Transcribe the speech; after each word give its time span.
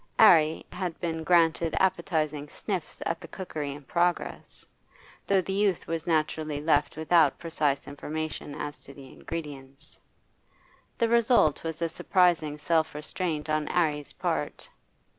'Arry 0.17 0.65
had 0.71 0.99
been 0.99 1.23
granted 1.23 1.77
appetising 1.79 2.49
sniffs 2.49 3.03
at 3.05 3.21
the 3.21 3.27
cookery 3.27 3.71
in 3.71 3.83
progress, 3.83 4.65
though 5.27 5.41
the 5.41 5.53
youth 5.53 5.85
was 5.85 6.07
naturally 6.07 6.59
left 6.59 6.97
without 6.97 7.37
precise 7.37 7.87
information 7.87 8.55
as 8.55 8.79
to 8.79 8.95
the 8.95 9.13
ingredients. 9.13 9.99
The 10.97 11.07
result 11.09 11.63
was 11.63 11.83
a 11.83 11.87
surprising 11.87 12.57
self 12.57 12.95
restraint 12.95 13.47
on 13.47 13.67
'Arry's 13.67 14.13
part. 14.13 14.67